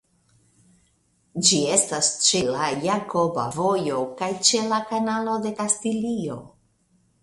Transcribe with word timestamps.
Ĝi 1.49 1.59
estas 1.75 2.09
ĉe 2.29 2.41
la 2.57 2.71
Jakoba 2.87 3.47
Vojo 3.61 4.03
kaj 4.23 4.33
ĉe 4.51 4.67
la 4.75 4.85
Kanalo 4.93 5.41
de 5.49 5.57
Kastilio. 5.63 6.45